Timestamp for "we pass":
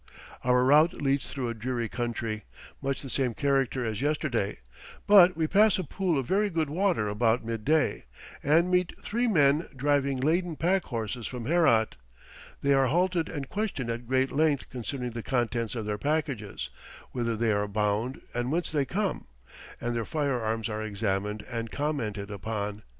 5.37-5.77